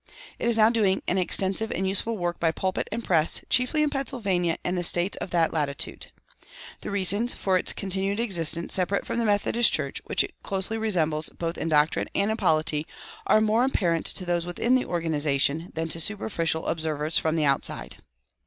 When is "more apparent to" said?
13.41-14.25